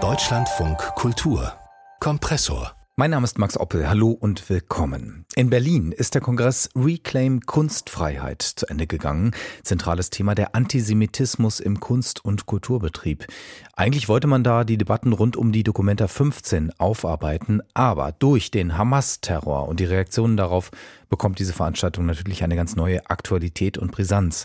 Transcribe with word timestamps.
Deutschlandfunk 0.00 0.78
Kultur 0.94 1.52
Kompressor 1.98 2.78
mein 2.98 3.12
Name 3.12 3.22
ist 3.22 3.38
Max 3.38 3.56
Oppel. 3.56 3.88
Hallo 3.88 4.10
und 4.10 4.50
willkommen. 4.50 5.24
In 5.38 5.50
Berlin 5.50 5.92
ist 5.92 6.16
der 6.16 6.20
Kongress 6.20 6.68
Reclaim 6.74 7.42
Kunstfreiheit 7.42 8.42
zu 8.42 8.66
Ende 8.66 8.88
gegangen. 8.88 9.30
Zentrales 9.62 10.10
Thema 10.10 10.34
der 10.34 10.56
Antisemitismus 10.56 11.60
im 11.60 11.78
Kunst- 11.78 12.24
und 12.24 12.46
Kulturbetrieb. 12.46 13.24
Eigentlich 13.72 14.08
wollte 14.08 14.26
man 14.26 14.42
da 14.42 14.64
die 14.64 14.78
Debatten 14.78 15.12
rund 15.12 15.36
um 15.36 15.52
die 15.52 15.62
Dokumenta 15.62 16.08
15 16.08 16.72
aufarbeiten, 16.80 17.60
aber 17.72 18.10
durch 18.10 18.50
den 18.50 18.76
Hamas-Terror 18.76 19.68
und 19.68 19.78
die 19.78 19.84
Reaktionen 19.84 20.36
darauf 20.36 20.72
bekommt 21.08 21.38
diese 21.38 21.52
Veranstaltung 21.52 22.06
natürlich 22.06 22.42
eine 22.42 22.56
ganz 22.56 22.76
neue 22.76 23.08
Aktualität 23.08 23.78
und 23.78 23.92
Brisanz. 23.92 24.44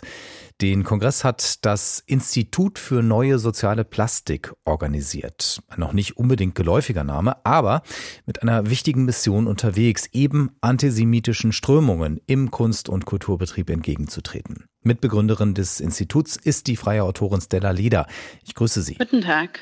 Den 0.60 0.84
Kongress 0.84 1.24
hat 1.24 1.64
das 1.66 2.02
Institut 2.06 2.78
für 2.78 3.02
neue 3.02 3.40
soziale 3.40 3.84
Plastik 3.84 4.52
organisiert. 4.64 5.60
Ein 5.68 5.80
noch 5.80 5.92
nicht 5.92 6.16
unbedingt 6.16 6.54
geläufiger 6.54 7.02
Name, 7.02 7.44
aber 7.44 7.82
mit 8.24 8.40
einer 8.42 8.70
wichtigen 8.70 9.04
Mission 9.04 9.48
unterwegs, 9.48 10.08
eben 10.12 10.50
antisemitischen 10.84 11.52
Strömungen 11.52 12.20
im 12.26 12.50
Kunst- 12.50 12.90
und 12.90 13.06
Kulturbetrieb 13.06 13.70
entgegenzutreten. 13.70 14.66
Mitbegründerin 14.82 15.54
des 15.54 15.80
Instituts 15.80 16.36
ist 16.36 16.66
die 16.66 16.76
freie 16.76 17.04
Autorin 17.04 17.40
Stella 17.40 17.70
Leder. 17.70 18.06
Ich 18.44 18.54
grüße 18.54 18.82
Sie. 18.82 18.96
Guten 18.96 19.22
Tag. 19.22 19.60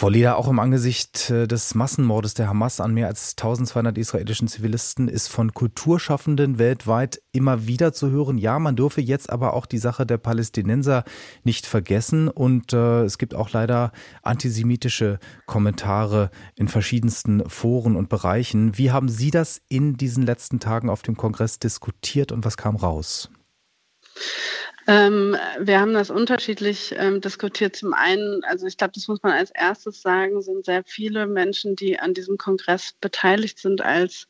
Frau 0.00 0.08
Leder, 0.08 0.38
auch 0.38 0.48
im 0.48 0.60
Angesicht 0.60 1.28
äh, 1.28 1.46
des 1.46 1.74
Massenmordes 1.74 2.32
der 2.32 2.48
Hamas 2.48 2.80
an 2.80 2.94
mehr 2.94 3.08
als 3.08 3.32
1200 3.32 3.98
israelischen 3.98 4.48
Zivilisten 4.48 5.08
ist 5.08 5.28
von 5.28 5.52
Kulturschaffenden 5.52 6.58
weltweit 6.58 7.20
immer 7.32 7.66
wieder 7.66 7.92
zu 7.92 8.08
hören, 8.08 8.38
ja, 8.38 8.58
man 8.58 8.76
dürfe 8.76 9.02
jetzt 9.02 9.28
aber 9.28 9.52
auch 9.52 9.66
die 9.66 9.76
Sache 9.76 10.06
der 10.06 10.16
Palästinenser 10.16 11.04
nicht 11.44 11.66
vergessen. 11.66 12.28
Und 12.28 12.72
äh, 12.72 13.02
es 13.02 13.18
gibt 13.18 13.34
auch 13.34 13.50
leider 13.50 13.92
antisemitische 14.22 15.18
Kommentare 15.44 16.30
in 16.56 16.68
verschiedensten 16.68 17.46
Foren 17.50 17.94
und 17.94 18.08
Bereichen. 18.08 18.78
Wie 18.78 18.92
haben 18.92 19.10
Sie 19.10 19.30
das 19.30 19.60
in 19.68 19.98
diesen 19.98 20.24
letzten 20.24 20.60
Tagen 20.60 20.88
auf 20.88 21.02
dem 21.02 21.18
Kongress 21.18 21.58
diskutiert 21.58 22.32
und 22.32 22.46
was 22.46 22.56
kam 22.56 22.76
raus? 22.76 23.28
Ähm, 24.86 25.36
wir 25.58 25.80
haben 25.80 25.94
das 25.94 26.10
unterschiedlich 26.10 26.94
ähm, 26.96 27.20
diskutiert. 27.20 27.76
Zum 27.76 27.92
einen, 27.94 28.42
also 28.44 28.66
ich 28.66 28.76
glaube, 28.76 28.92
das 28.94 29.08
muss 29.08 29.22
man 29.22 29.32
als 29.32 29.50
erstes 29.50 30.02
sagen, 30.02 30.42
sind 30.42 30.64
sehr 30.64 30.82
viele 30.84 31.26
Menschen, 31.26 31.76
die 31.76 31.98
an 31.98 32.14
diesem 32.14 32.38
Kongress 32.38 32.94
beteiligt 33.00 33.58
sind, 33.58 33.82
als 33.82 34.28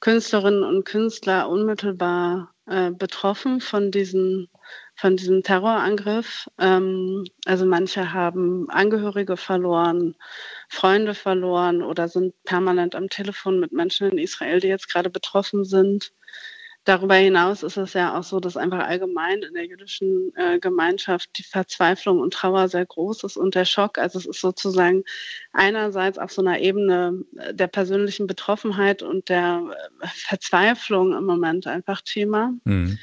Künstlerinnen 0.00 0.62
und 0.62 0.84
Künstler 0.84 1.48
unmittelbar 1.48 2.54
äh, 2.66 2.90
betroffen 2.90 3.60
von 3.60 3.90
diesen 3.90 4.48
von 4.96 5.16
diesem 5.16 5.42
Terrorangriff. 5.42 6.48
Ähm, 6.58 7.24
also 7.44 7.66
manche 7.66 8.12
haben 8.12 8.68
Angehörige 8.70 9.36
verloren, 9.36 10.16
Freunde 10.68 11.14
verloren 11.14 11.82
oder 11.82 12.08
sind 12.08 12.34
permanent 12.44 12.94
am 12.94 13.08
Telefon 13.08 13.60
mit 13.60 13.72
Menschen 13.72 14.10
in 14.10 14.18
Israel, 14.18 14.60
die 14.60 14.68
jetzt 14.68 14.90
gerade 14.90 15.10
betroffen 15.10 15.64
sind. 15.64 16.12
Darüber 16.86 17.16
hinaus 17.16 17.64
ist 17.64 17.76
es 17.76 17.94
ja 17.94 18.16
auch 18.16 18.22
so, 18.22 18.38
dass 18.38 18.56
einfach 18.56 18.86
allgemein 18.86 19.42
in 19.42 19.54
der 19.54 19.66
jüdischen 19.66 20.32
äh, 20.36 20.60
Gemeinschaft 20.60 21.28
die 21.36 21.42
Verzweiflung 21.42 22.20
und 22.20 22.32
Trauer 22.32 22.68
sehr 22.68 22.86
groß 22.86 23.24
ist 23.24 23.36
und 23.36 23.56
der 23.56 23.64
Schock. 23.64 23.98
Also 23.98 24.20
es 24.20 24.26
ist 24.26 24.40
sozusagen 24.40 25.02
einerseits 25.52 26.16
auf 26.16 26.30
so 26.30 26.42
einer 26.42 26.60
Ebene 26.60 27.24
äh, 27.38 27.52
der 27.52 27.66
persönlichen 27.66 28.28
Betroffenheit 28.28 29.02
und 29.02 29.28
der 29.28 29.64
äh, 30.00 30.06
Verzweiflung 30.06 31.12
im 31.12 31.24
Moment 31.24 31.66
einfach 31.66 32.02
Thema. 32.02 32.54
Mhm. 32.62 33.00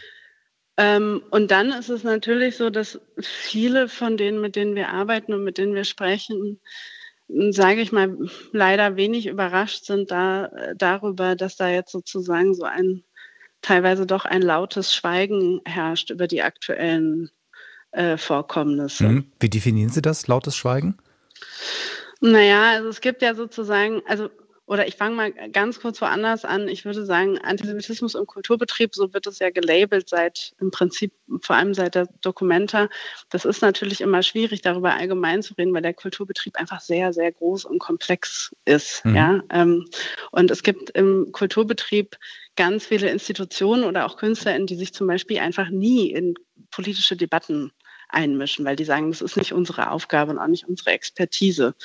Ähm, 0.78 1.22
und 1.30 1.52
dann 1.52 1.72
ist 1.72 1.90
es 1.90 2.06
natürlich 2.06 2.56
so, 2.56 2.70
dass 2.70 3.02
viele 3.20 3.90
von 3.90 4.16
denen, 4.16 4.40
mit 4.40 4.56
denen 4.56 4.76
wir 4.76 4.90
arbeiten 4.90 5.34
und 5.34 5.44
mit 5.44 5.58
denen 5.58 5.76
wir 5.76 5.84
sprechen, 5.84 6.62
sage 7.28 7.82
ich 7.82 7.92
mal, 7.92 8.18
leider 8.54 8.96
wenig 8.96 9.28
überrascht 9.28 9.84
sind 9.84 10.10
da, 10.10 10.46
äh, 10.46 10.74
darüber, 10.78 11.36
dass 11.36 11.58
da 11.58 11.68
jetzt 11.68 11.92
sozusagen 11.92 12.54
so 12.54 12.64
ein 12.64 13.04
teilweise 13.64 14.06
doch 14.06 14.26
ein 14.26 14.44
lautes 14.44 14.94
Schweigen 14.94 15.62
herrscht 15.66 16.12
über 16.12 16.28
die 16.28 16.44
aktuellen 16.44 17.32
äh, 17.92 18.18
Vorkommnisse. 18.18 19.06
Mhm. 19.06 19.32
Wie 19.40 19.50
definieren 19.50 19.90
Sie 19.90 20.02
das, 20.02 20.28
lautes 20.28 20.56
Schweigen? 20.56 20.98
Naja, 22.22 22.72
also 22.72 22.90
es 22.90 23.02
gibt 23.02 23.22
ja 23.22 23.34
sozusagen, 23.34 24.02
also 24.06 24.30
oder 24.66 24.88
ich 24.88 24.96
fange 24.96 25.16
mal 25.16 25.34
ganz 25.52 25.82
kurz 25.82 26.02
woanders 26.02 26.46
an. 26.46 26.70
Ich 26.70 26.86
würde 26.86 27.06
sagen, 27.06 27.38
Antisemitismus 27.38 28.16
im 28.16 28.26
Kulturbetrieb, 28.26 28.96
so 28.96 29.14
wird 29.14 29.28
es 29.28 29.40
ja 29.40 29.50
gelabelt 29.50 30.08
seit 30.08 30.54
im 30.60 30.72
Prinzip 30.72 31.12
vor 31.42 31.58
allem 31.58 31.74
seit 31.74 31.96
der 31.96 32.08
Dokumenta. 32.22 32.88
Das 33.30 33.44
ist 33.44 33.62
natürlich 33.62 34.00
immer 34.00 34.24
schwierig, 34.24 34.62
darüber 34.62 34.94
allgemein 34.94 35.44
zu 35.44 35.54
reden, 35.56 35.74
weil 35.74 35.82
der 35.82 35.94
Kulturbetrieb 35.94 36.56
einfach 36.56 36.80
sehr, 36.80 37.12
sehr 37.12 37.32
groß 37.34 37.66
und 37.66 37.80
komplex 37.80 38.56
ist. 38.64 39.04
Mhm. 39.04 39.16
Ja, 39.16 39.44
ähm, 39.50 39.86
und 40.32 40.50
es 40.50 40.64
gibt 40.64 40.92
im 40.92 41.34
Kulturbetrieb 41.34 42.18
ganz 42.56 42.86
viele 42.86 43.10
Institutionen 43.10 43.84
oder 43.84 44.06
auch 44.06 44.18
KünstlerInnen, 44.18 44.68
die 44.68 44.76
sich 44.76 44.94
zum 44.94 45.08
Beispiel 45.08 45.40
einfach 45.40 45.70
nie 45.70 46.12
in 46.12 46.36
politische 46.72 47.16
Debatten 47.16 47.72
einmischen, 48.10 48.64
weil 48.66 48.76
die 48.76 48.86
sagen, 48.86 49.10
das 49.10 49.22
ist 49.22 49.38
nicht 49.38 49.54
unsere 49.54 49.90
Aufgabe 49.90 50.32
und 50.32 50.40
auch 50.40 50.48
nicht 50.48 50.68
unsere 50.68 50.92
Expertise. 50.92 51.76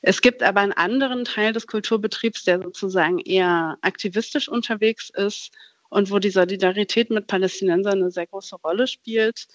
Es 0.00 0.22
gibt 0.22 0.42
aber 0.42 0.60
einen 0.60 0.72
anderen 0.72 1.24
Teil 1.24 1.52
des 1.52 1.66
Kulturbetriebs, 1.66 2.44
der 2.44 2.62
sozusagen 2.62 3.18
eher 3.18 3.76
aktivistisch 3.82 4.48
unterwegs 4.48 5.10
ist 5.10 5.52
und 5.90 6.10
wo 6.10 6.18
die 6.18 6.30
Solidarität 6.30 7.10
mit 7.10 7.26
Palästinensern 7.26 8.00
eine 8.00 8.10
sehr 8.10 8.26
große 8.26 8.56
Rolle 8.56 8.86
spielt. 8.86 9.46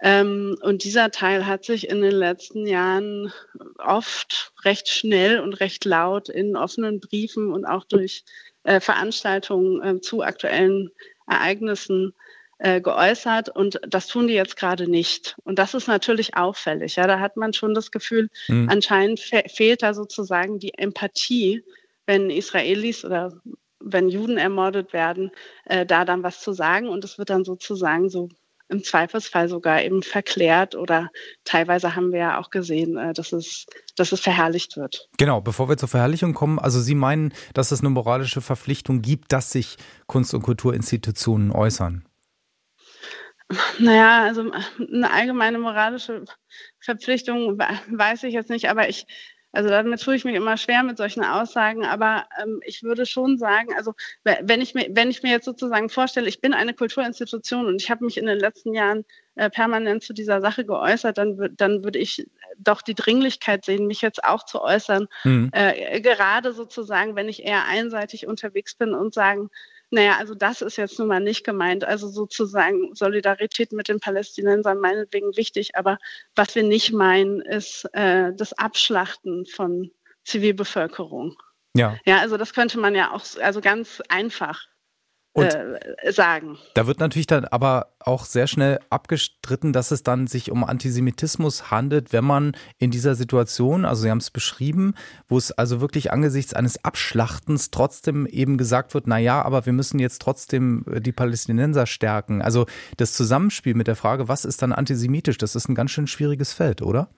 Ähm, 0.00 0.56
und 0.62 0.84
dieser 0.84 1.10
Teil 1.10 1.46
hat 1.46 1.64
sich 1.64 1.88
in 1.88 2.00
den 2.02 2.14
letzten 2.14 2.66
Jahren 2.66 3.32
oft 3.78 4.52
recht 4.64 4.88
schnell 4.88 5.40
und 5.40 5.54
recht 5.54 5.84
laut 5.84 6.28
in 6.28 6.56
offenen 6.56 7.00
Briefen 7.00 7.52
und 7.52 7.64
auch 7.64 7.84
durch 7.84 8.24
äh, 8.62 8.80
Veranstaltungen 8.80 9.82
äh, 9.82 10.00
zu 10.00 10.22
aktuellen 10.22 10.90
Ereignissen 11.26 12.14
äh, 12.58 12.80
geäußert 12.80 13.48
und 13.48 13.80
das 13.86 14.08
tun 14.08 14.26
die 14.26 14.34
jetzt 14.34 14.56
gerade 14.56 14.88
nicht. 14.88 15.36
Und 15.44 15.58
das 15.58 15.74
ist 15.74 15.88
natürlich 15.88 16.36
auffällig. 16.36 16.96
Ja, 16.96 17.06
da 17.06 17.20
hat 17.20 17.36
man 17.36 17.52
schon 17.52 17.74
das 17.74 17.90
Gefühl, 17.90 18.30
mhm. 18.48 18.68
anscheinend 18.68 19.20
fe 19.20 19.44
fehlt 19.48 19.82
da 19.82 19.94
sozusagen 19.94 20.58
die 20.58 20.74
Empathie, 20.74 21.64
wenn 22.06 22.30
Israelis 22.30 23.04
oder 23.04 23.40
wenn 23.80 24.08
Juden 24.08 24.38
ermordet 24.38 24.92
werden, 24.92 25.30
äh, 25.66 25.86
da 25.86 26.04
dann 26.04 26.22
was 26.22 26.40
zu 26.40 26.52
sagen 26.52 26.88
und 26.88 27.04
es 27.04 27.18
wird 27.18 27.30
dann 27.30 27.44
sozusagen 27.44 28.10
so 28.10 28.28
im 28.68 28.84
Zweifelsfall 28.84 29.48
sogar 29.48 29.82
eben 29.82 30.02
verklärt 30.02 30.74
oder 30.74 31.10
teilweise 31.44 31.96
haben 31.96 32.12
wir 32.12 32.18
ja 32.18 32.38
auch 32.38 32.50
gesehen, 32.50 32.96
äh, 32.96 33.12
dass 33.12 33.32
es, 33.32 33.66
dass 33.96 34.12
es 34.12 34.20
verherrlicht 34.20 34.76
wird. 34.76 35.08
Genau, 35.18 35.40
bevor 35.40 35.68
wir 35.68 35.76
zur 35.76 35.88
Verherrlichung 35.88 36.34
kommen, 36.34 36.58
also 36.58 36.80
Sie 36.80 36.94
meinen, 36.94 37.32
dass 37.54 37.72
es 37.72 37.80
eine 37.80 37.90
moralische 37.90 38.40
Verpflichtung 38.40 39.02
gibt, 39.02 39.32
dass 39.32 39.50
sich 39.50 39.76
Kunst- 40.06 40.34
und 40.34 40.42
Kulturinstitutionen 40.42 41.50
äußern? 41.50 42.04
Naja, 43.78 44.24
also 44.24 44.52
eine 44.78 45.10
allgemeine 45.10 45.58
moralische 45.58 46.24
Verpflichtung 46.80 47.58
weiß 47.58 48.24
ich 48.24 48.34
jetzt 48.34 48.50
nicht, 48.50 48.68
aber 48.68 48.90
ich, 48.90 49.06
also 49.52 49.70
damit 49.70 50.02
tue 50.02 50.14
ich 50.14 50.24
mich 50.24 50.34
immer 50.34 50.56
schwer 50.56 50.82
mit 50.82 50.98
solchen 50.98 51.24
Aussagen, 51.24 51.84
aber 51.84 52.26
ähm, 52.40 52.60
ich 52.64 52.82
würde 52.82 53.06
schon 53.06 53.38
sagen, 53.38 53.68
also 53.76 53.94
wenn 54.24 54.60
ich, 54.60 54.74
mir, 54.74 54.88
wenn 54.90 55.10
ich 55.10 55.22
mir 55.22 55.30
jetzt 55.30 55.46
sozusagen 55.46 55.88
vorstelle, 55.88 56.28
ich 56.28 56.40
bin 56.40 56.52
eine 56.52 56.74
Kulturinstitution 56.74 57.66
und 57.66 57.80
ich 57.80 57.90
habe 57.90 58.04
mich 58.04 58.18
in 58.18 58.26
den 58.26 58.38
letzten 58.38 58.74
Jahren 58.74 59.04
äh, 59.36 59.48
permanent 59.48 60.02
zu 60.02 60.12
dieser 60.12 60.40
Sache 60.40 60.66
geäußert, 60.66 61.16
dann, 61.16 61.54
dann 61.56 61.82
würde 61.82 61.98
ich 61.98 62.26
doch 62.58 62.82
die 62.82 62.94
Dringlichkeit 62.94 63.64
sehen, 63.64 63.86
mich 63.86 64.02
jetzt 64.02 64.22
auch 64.22 64.44
zu 64.44 64.60
äußern, 64.60 65.06
mhm. 65.24 65.50
äh, 65.52 66.00
gerade 66.00 66.52
sozusagen, 66.52 67.16
wenn 67.16 67.28
ich 67.28 67.44
eher 67.44 67.64
einseitig 67.66 68.26
unterwegs 68.26 68.74
bin 68.74 68.94
und 68.94 69.14
sagen, 69.14 69.48
naja, 69.90 70.16
also 70.18 70.34
das 70.34 70.60
ist 70.60 70.76
jetzt 70.76 70.98
nun 70.98 71.08
mal 71.08 71.20
nicht 71.20 71.44
gemeint. 71.44 71.84
Also 71.84 72.08
sozusagen 72.08 72.94
Solidarität 72.94 73.72
mit 73.72 73.88
den 73.88 74.00
Palästinensern 74.00 74.78
meinetwegen 74.80 75.36
wichtig, 75.36 75.76
aber 75.76 75.98
was 76.34 76.54
wir 76.54 76.62
nicht 76.62 76.92
meinen, 76.92 77.40
ist 77.40 77.88
äh, 77.92 78.32
das 78.34 78.52
Abschlachten 78.52 79.46
von 79.46 79.90
Zivilbevölkerung. 80.24 81.36
Ja. 81.74 81.96
Ja, 82.04 82.18
also 82.18 82.36
das 82.36 82.52
könnte 82.52 82.78
man 82.78 82.94
ja 82.94 83.12
auch 83.12 83.24
also 83.40 83.60
ganz 83.60 84.02
einfach 84.08 84.66
äh, 85.34 86.12
sagen. 86.12 86.58
Da 86.74 86.86
wird 86.86 87.00
natürlich 87.00 87.26
dann 87.26 87.44
aber 87.44 87.94
auch 88.00 88.24
sehr 88.24 88.46
schnell 88.46 88.80
abgestritten, 88.90 89.72
dass 89.72 89.90
es 89.90 90.02
dann 90.02 90.26
sich 90.26 90.50
um 90.50 90.64
Antisemitismus 90.64 91.70
handelt, 91.70 92.12
wenn 92.12 92.24
man 92.24 92.56
in 92.78 92.90
dieser 92.90 93.14
Situation, 93.14 93.84
also 93.84 94.02
Sie 94.02 94.10
haben 94.10 94.18
es 94.18 94.30
beschrieben, 94.30 94.94
wo 95.28 95.38
es 95.38 95.52
also 95.52 95.80
wirklich 95.80 96.12
angesichts 96.12 96.54
eines 96.54 96.84
Abschlachtens 96.84 97.70
trotzdem 97.70 98.26
eben 98.26 98.56
gesagt 98.58 98.94
wird, 98.94 99.06
na 99.06 99.18
ja, 99.18 99.42
aber 99.42 99.66
wir 99.66 99.72
müssen 99.72 99.98
jetzt 99.98 100.22
trotzdem 100.22 100.84
äh, 100.90 101.00
die 101.00 101.12
Palästinenser 101.12 101.86
stärken. 101.86 102.42
Also 102.42 102.66
das 102.96 103.12
Zusammenspiel 103.12 103.74
mit 103.74 103.86
der 103.86 103.96
Frage, 103.96 104.28
was 104.28 104.44
ist 104.44 104.62
dann 104.62 104.72
antisemitisch, 104.72 105.38
das 105.38 105.54
ist 105.54 105.68
ein 105.68 105.74
ganz 105.74 105.90
schön 105.90 106.06
schwieriges 106.06 106.52
Feld, 106.52 106.82
oder? 106.82 107.10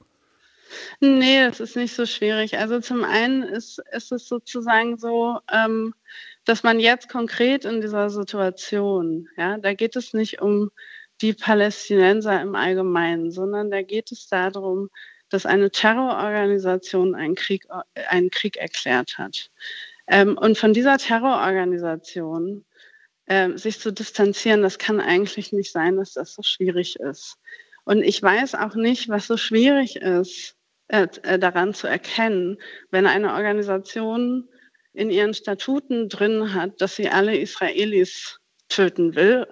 Nee, 1.00 1.46
das 1.46 1.60
ist 1.60 1.76
nicht 1.76 1.94
so 1.94 2.06
schwierig. 2.06 2.58
Also 2.58 2.80
zum 2.80 3.04
einen 3.04 3.42
ist, 3.42 3.82
ist 3.92 4.12
es 4.12 4.28
sozusagen 4.28 4.98
so, 4.98 5.38
ähm, 5.52 5.94
dass 6.44 6.62
man 6.62 6.80
jetzt 6.80 7.08
konkret 7.08 7.64
in 7.64 7.80
dieser 7.80 8.10
Situation, 8.10 9.28
ja, 9.36 9.58
da 9.58 9.74
geht 9.74 9.96
es 9.96 10.14
nicht 10.14 10.40
um 10.40 10.70
die 11.20 11.34
Palästinenser 11.34 12.40
im 12.40 12.54
Allgemeinen, 12.54 13.30
sondern 13.30 13.70
da 13.70 13.82
geht 13.82 14.10
es 14.10 14.26
darum, 14.28 14.88
dass 15.28 15.46
eine 15.46 15.70
Terrororganisation 15.70 17.14
einen 17.14 17.34
Krieg, 17.34 17.66
einen 18.08 18.30
Krieg 18.30 18.56
erklärt 18.56 19.18
hat. 19.18 19.50
Ähm, 20.06 20.36
und 20.36 20.58
von 20.58 20.72
dieser 20.72 20.98
Terrororganisation 20.98 22.64
äh, 23.26 23.56
sich 23.56 23.78
zu 23.78 23.92
distanzieren, 23.92 24.62
das 24.62 24.78
kann 24.78 25.00
eigentlich 25.00 25.52
nicht 25.52 25.70
sein, 25.70 25.96
dass 25.96 26.14
das 26.14 26.34
so 26.34 26.42
schwierig 26.42 26.96
ist. 26.96 27.36
Und 27.84 28.02
ich 28.02 28.20
weiß 28.22 28.56
auch 28.56 28.74
nicht, 28.74 29.08
was 29.08 29.26
so 29.26 29.36
schwierig 29.36 29.96
ist, 29.96 30.56
äh, 30.88 31.38
daran 31.38 31.74
zu 31.74 31.86
erkennen, 31.86 32.58
wenn 32.90 33.06
eine 33.06 33.34
Organisation 33.34 34.48
in 34.92 35.10
ihren 35.10 35.34
Statuten 35.34 36.08
drin 36.08 36.54
hat, 36.54 36.80
dass 36.80 36.96
sie 36.96 37.08
alle 37.08 37.36
Israelis 37.36 38.40
töten 38.68 39.14
will 39.14 39.46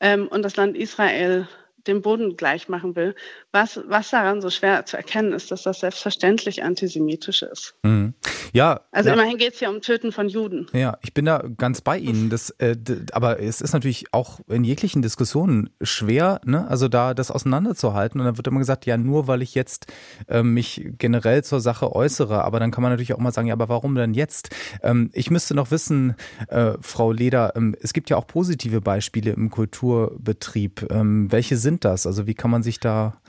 ähm, 0.00 0.28
und 0.28 0.42
das 0.42 0.56
Land 0.56 0.76
Israel 0.76 1.48
den 1.86 2.02
Boden 2.02 2.36
gleich 2.36 2.68
machen 2.68 2.96
will. 2.96 3.14
Was, 3.52 3.80
was 3.86 4.10
daran 4.10 4.40
so 4.40 4.50
schwer 4.50 4.84
zu 4.86 4.96
erkennen 4.96 5.32
ist, 5.32 5.50
dass 5.50 5.62
das 5.62 5.80
selbstverständlich 5.80 6.62
antisemitisch 6.62 7.42
ist. 7.42 7.74
Mhm. 7.82 8.14
Ja. 8.52 8.80
Also 8.90 9.08
ja. 9.08 9.14
immerhin 9.14 9.38
geht 9.38 9.54
es 9.54 9.60
ja 9.60 9.70
um 9.70 9.80
Töten 9.80 10.12
von 10.12 10.28
Juden. 10.28 10.66
Ja, 10.72 10.98
ich 11.02 11.14
bin 11.14 11.24
da 11.24 11.44
ganz 11.56 11.80
bei 11.80 11.98
Ihnen. 11.98 12.30
Das, 12.30 12.50
äh, 12.58 12.76
aber 13.12 13.40
es 13.40 13.60
ist 13.60 13.72
natürlich 13.72 14.12
auch 14.12 14.40
in 14.48 14.64
jeglichen 14.64 15.02
Diskussionen 15.02 15.70
schwer, 15.80 16.40
ne? 16.44 16.66
also 16.68 16.88
da 16.88 17.14
das 17.14 17.30
auseinanderzuhalten. 17.30 18.20
Und 18.20 18.26
dann 18.26 18.36
wird 18.36 18.46
immer 18.46 18.58
gesagt, 18.58 18.86
ja, 18.86 18.96
nur 18.96 19.26
weil 19.28 19.42
ich 19.42 19.54
jetzt 19.54 19.86
äh, 20.28 20.42
mich 20.42 20.90
generell 20.98 21.44
zur 21.44 21.60
Sache 21.60 21.94
äußere. 21.94 22.44
Aber 22.44 22.60
dann 22.60 22.70
kann 22.70 22.82
man 22.82 22.92
natürlich 22.92 23.14
auch 23.14 23.18
mal 23.18 23.32
sagen, 23.32 23.48
ja, 23.48 23.54
aber 23.54 23.68
warum 23.68 23.94
denn 23.94 24.14
jetzt? 24.14 24.50
Ähm, 24.82 25.10
ich 25.12 25.30
müsste 25.30 25.54
noch 25.54 25.70
wissen, 25.70 26.14
äh, 26.48 26.72
Frau 26.80 27.12
Leder, 27.12 27.54
ähm, 27.56 27.76
es 27.80 27.92
gibt 27.92 28.10
ja 28.10 28.16
auch 28.16 28.26
positive 28.26 28.80
Beispiele 28.80 29.32
im 29.32 29.50
Kulturbetrieb. 29.50 30.86
Ähm, 30.90 31.30
welche 31.30 31.56
sind 31.56 31.69
sind 31.70 31.84
das? 31.84 32.06
Also 32.06 32.26
wie 32.26 32.34
kann 32.34 32.50
man 32.50 32.64
sich 32.64 32.80
da 32.80 33.20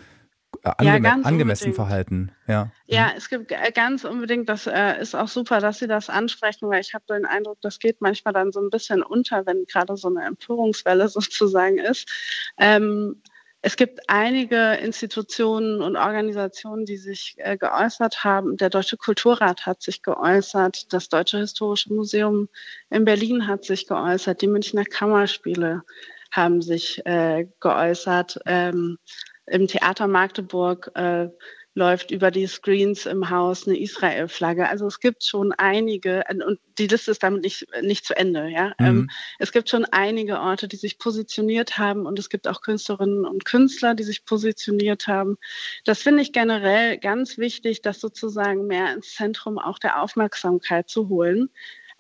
äh, 0.64 0.72
angeme 0.78 1.08
ja, 1.08 1.14
angemessen 1.24 1.66
unbedingt. 1.66 1.76
verhalten? 1.76 2.32
Ja. 2.48 2.72
ja, 2.88 3.06
mhm. 3.06 3.14
es 3.18 3.30
gibt 3.30 3.54
ganz 3.76 4.04
unbedingt, 4.04 4.50
das 4.50 4.66
äh, 4.66 5.00
ist 5.00 5.16
auch 5.16 5.28
super, 5.28 5.60
dass 5.60 5.78
Sie 5.78 5.88
das 5.88 6.10
ansprechen, 6.10 6.68
weil 6.68 6.82
ich 6.82 6.96
habe 6.96 7.06
den 7.08 7.26
Eindruck, 7.26 7.60
das 7.62 7.78
geht 7.78 8.02
manchmal 8.02 8.34
dann 8.34 8.52
so 8.52 8.60
ein 8.60 8.72
bisschen 8.72 9.04
unter, 9.04 9.46
wenn 9.46 9.66
gerade 9.66 9.96
so 9.96 10.08
eine 10.08 10.26
Empörungswelle 10.26 11.08
sozusagen 11.20 11.78
ist. 11.78 12.10
Ähm, 12.58 13.22
es 13.64 13.76
gibt 13.76 14.00
einige 14.08 14.74
Institutionen 14.74 15.84
und 15.84 15.96
Organisationen, 15.96 16.86
die 16.86 16.98
sich 16.98 17.36
äh, 17.38 17.58
geäußert 17.58 18.24
haben. 18.24 18.58
Der 18.58 18.72
Deutsche 18.72 18.98
Kulturrat 18.98 19.68
hat 19.68 19.84
sich 19.84 20.02
geäußert, 20.02 20.92
das 20.92 21.10
Deutsche 21.10 21.38
Historische 21.38 21.94
Museum 21.94 22.50
in 22.90 23.06
Berlin 23.06 23.48
hat 23.48 23.64
sich 23.66 23.86
geäußert, 23.86 24.42
die 24.42 24.48
Münchner 24.48 24.84
Kammerspiele 24.84 25.84
haben 26.32 26.62
sich 26.62 27.06
äh, 27.06 27.48
geäußert. 27.60 28.40
Ähm, 28.46 28.98
Im 29.48 29.68
Theater 29.68 30.08
Magdeburg 30.08 30.92
äh, 30.96 31.30
läuft 31.74 32.12
über 32.12 32.32
die 32.32 32.48
Screens 32.48 33.06
im 33.06 33.30
Haus 33.30 33.66
eine 33.66 33.80
Israel-Flagge. 33.80 34.68
Also 34.68 34.88
es 34.88 35.00
gibt 35.00 35.24
schon 35.24 35.54
einige, 35.54 36.24
und 36.30 36.60
die 36.78 36.88
Liste 36.88 37.12
ist 37.12 37.24
damit 37.24 37.44
nicht, 37.44 37.66
nicht 37.82 38.06
zu 38.06 38.16
Ende. 38.16 38.50
Ja? 38.50 38.74
Mhm. 38.78 38.86
Ähm, 38.86 39.10
es 39.40 39.54
gibt 39.54 39.70
schon 39.70 39.86
einige 39.86 40.40
Orte, 40.42 40.68
die 40.68 40.76
sich 40.76 40.98
positioniert 40.98 41.78
haben 41.78 42.06
und 42.06 42.20
es 42.20 42.30
gibt 42.30 42.48
auch 42.48 42.62
Künstlerinnen 42.62 43.26
und 43.26 43.46
Künstler, 43.46 43.96
die 43.96 44.04
sich 44.04 44.26
positioniert 44.26 45.08
haben. 45.08 45.38
Das 45.86 46.02
finde 46.02 46.24
ich 46.24 46.34
generell 46.34 46.98
ganz 46.98 47.38
wichtig, 47.38 47.82
das 47.82 48.02
sozusagen 48.02 48.68
mehr 48.68 48.94
ins 48.94 49.14
Zentrum 49.16 49.58
auch 49.58 49.80
der 49.80 50.02
Aufmerksamkeit 50.02 50.90
zu 50.90 51.08
holen. 51.08 51.50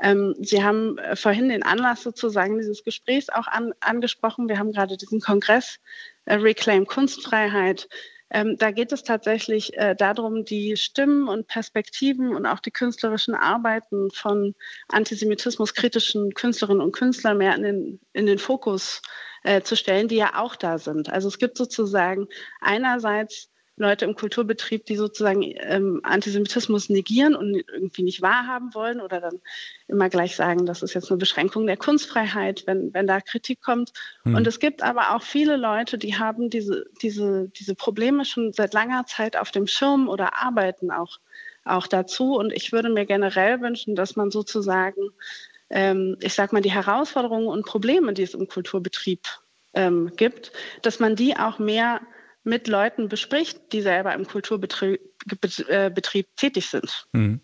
Ähm, 0.02 0.36
Sie 0.40 0.64
haben 0.64 0.98
äh, 0.98 1.16
vorhin 1.16 1.50
den 1.50 1.64
Anlass 1.64 2.04
sozusagen 2.04 2.58
dieses 2.58 2.84
Gesprächs 2.84 3.30
auch 3.30 3.48
an, 3.48 3.74
angesprochen. 3.80 4.50
Wir 4.50 4.58
haben 4.58 4.72
gerade 4.72 4.98
diesen 4.98 5.22
Kongress 5.22 5.80
äh, 6.26 6.36
Reclaim 6.36 6.88
Kunstfreiheit. 6.88 7.88
Ähm, 8.32 8.58
da 8.58 8.72
geht 8.72 8.92
es 8.94 9.04
tatsächlich 9.04 9.78
äh, 9.78 9.96
darum, 9.96 10.46
die 10.46 10.76
Stimmen 10.78 11.28
und 11.28 11.48
Perspektiven 11.48 12.34
und 12.34 12.46
auch 12.46 12.60
die 12.60 12.72
künstlerischen 12.72 13.36
Arbeiten 13.36 14.10
von 14.12 14.56
antisemitismuskritischen 14.88 16.34
Künstlerinnen 16.34 16.82
und 16.82 16.94
Künstlern 16.94 17.38
mehr 17.38 17.56
in 17.56 17.64
den, 17.64 18.00
in 18.14 18.26
den 18.26 18.40
Fokus 18.40 19.02
äh, 19.44 19.62
zu 19.62 19.76
stellen, 19.76 20.08
die 20.08 20.16
ja 20.16 20.42
auch 20.42 20.56
da 20.56 20.80
sind. 20.80 21.10
Also 21.10 21.28
es 21.28 21.38
gibt 21.38 21.58
sozusagen 21.58 22.28
einerseits 22.62 23.51
Leute 23.82 24.06
im 24.06 24.16
Kulturbetrieb, 24.16 24.86
die 24.86 24.96
sozusagen 24.96 25.42
ähm, 25.44 26.00
Antisemitismus 26.04 26.90
negieren 26.90 27.36
und 27.36 27.56
irgendwie 27.56 28.04
nicht 28.04 28.22
wahrhaben 28.22 28.74
wollen 28.74 29.02
oder 29.02 29.20
dann 29.20 29.42
immer 29.88 30.10
gleich 30.10 30.36
sagen, 30.36 30.66
das 30.66 30.82
ist 30.82 30.94
jetzt 30.94 31.10
eine 31.12 31.18
Beschränkung 31.18 31.68
der 31.68 31.78
Kunstfreiheit, 31.78 32.64
wenn, 32.68 32.94
wenn 32.94 33.08
da 33.08 33.20
Kritik 33.20 33.62
kommt. 33.62 33.92
Mhm. 34.24 34.36
Und 34.36 34.48
es 34.48 34.60
gibt 34.60 34.84
aber 34.84 35.16
auch 35.16 35.24
viele 35.24 35.58
Leute, 35.58 35.98
die 35.98 36.18
haben 36.18 36.50
diese, 36.50 36.86
diese, 37.02 37.50
diese 37.50 37.76
Probleme 37.76 38.24
schon 38.26 38.54
seit 38.54 38.74
langer 38.74 39.06
Zeit 39.06 39.36
auf 39.36 39.52
dem 39.52 39.68
Schirm 39.68 40.08
oder 40.08 40.42
arbeiten 40.42 40.92
auch, 40.92 41.20
auch 41.66 41.88
dazu. 41.88 42.36
Und 42.36 42.54
ich 42.54 42.72
würde 42.72 42.90
mir 42.90 43.06
generell 43.06 43.62
wünschen, 43.62 43.96
dass 43.96 44.16
man 44.16 44.32
sozusagen, 44.32 45.10
ähm, 45.70 46.18
ich 46.22 46.34
sag 46.34 46.54
mal, 46.54 46.62
die 46.62 46.72
Herausforderungen 46.72 47.48
und 47.48 47.66
Probleme, 47.66 48.14
die 48.14 48.24
es 48.24 48.34
im 48.34 48.48
Kulturbetrieb 48.48 49.28
ähm, 49.74 50.12
gibt, 50.16 50.52
dass 50.82 51.00
man 51.00 51.16
die 51.16 51.38
auch 51.38 51.60
mehr 51.60 52.02
mit 52.44 52.68
Leuten 52.68 53.08
bespricht, 53.08 53.72
die 53.72 53.82
selber 53.82 54.14
im 54.14 54.26
Kulturbetrieb 54.26 55.00
äh, 55.68 55.92
Betrieb 55.92 56.28
tätig 56.36 56.68
sind. 56.70 57.06
Mhm. 57.14 57.42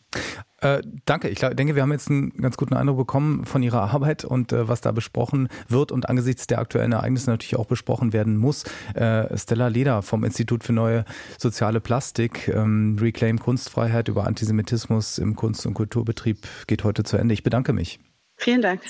Äh, 0.59 0.81
danke. 1.05 1.29
Ich 1.29 1.39
denke, 1.39 1.75
wir 1.75 1.83
haben 1.83 1.91
jetzt 1.91 2.09
einen 2.09 2.31
ganz 2.41 2.57
guten 2.57 2.73
Eindruck 2.73 2.97
bekommen 2.97 3.45
von 3.45 3.61
Ihrer 3.61 3.93
Arbeit 3.93 4.25
und 4.25 4.51
äh, 4.51 4.67
was 4.67 4.81
da 4.81 4.91
besprochen 4.91 5.49
wird 5.67 5.91
und 5.91 6.09
angesichts 6.09 6.47
der 6.47 6.57
aktuellen 6.57 6.93
Ereignisse 6.93 7.29
natürlich 7.29 7.55
auch 7.55 7.67
besprochen 7.67 8.13
werden 8.13 8.37
muss. 8.37 8.63
Äh, 8.95 9.37
Stella 9.37 9.67
Leder 9.67 10.01
vom 10.01 10.23
Institut 10.23 10.63
für 10.63 10.73
neue 10.73 11.05
soziale 11.37 11.79
Plastik, 11.79 12.47
ähm, 12.47 12.97
Reclaim 12.99 13.39
Kunstfreiheit 13.39 14.07
über 14.07 14.25
Antisemitismus 14.25 15.19
im 15.19 15.35
Kunst- 15.35 15.67
und 15.67 15.75
Kulturbetrieb 15.75 16.39
geht 16.65 16.83
heute 16.83 17.03
zu 17.03 17.17
Ende. 17.17 17.33
Ich 17.33 17.43
bedanke 17.43 17.73
mich. 17.73 17.99
Vielen 18.37 18.61
Dank. 18.63 18.81